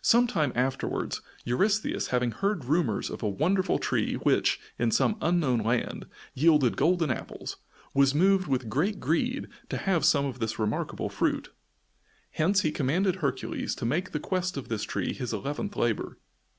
Sometime 0.00 0.52
afterwards, 0.54 1.20
Eurystheus, 1.44 2.06
having 2.06 2.30
heard 2.30 2.64
rumors 2.64 3.10
of 3.10 3.22
a 3.22 3.28
wonderful 3.28 3.78
tree 3.78 4.14
which, 4.14 4.58
in 4.78 4.90
some 4.90 5.18
unknown 5.20 5.58
land, 5.60 6.06
yielded 6.32 6.78
golden 6.78 7.10
apples, 7.10 7.58
was 7.92 8.14
moved 8.14 8.46
with 8.46 8.70
great 8.70 9.00
greed 9.00 9.48
to 9.68 9.76
have 9.76 10.06
some 10.06 10.24
of 10.24 10.38
this 10.38 10.58
remarkable 10.58 11.10
fruit. 11.10 11.52
Hence 12.30 12.62
he 12.62 12.72
commanded 12.72 13.16
Hercules 13.16 13.74
to 13.74 13.84
make 13.84 14.12
the 14.12 14.18
quest 14.18 14.56
of 14.56 14.68
this 14.70 14.84
tree 14.84 15.12
his 15.12 15.30
eleventh 15.30 15.76
labor. 15.76 16.16